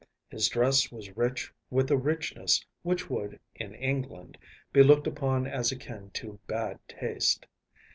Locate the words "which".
2.81-3.07